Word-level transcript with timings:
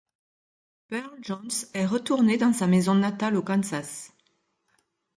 Pearl 0.87 1.19
Jones 1.21 1.51
est 1.75 1.85
retournée 1.85 2.35
dans 2.39 2.53
sa 2.53 2.65
maison 2.65 2.95
natale 2.95 3.35
au 3.37 3.43
Kansas. 3.43 4.11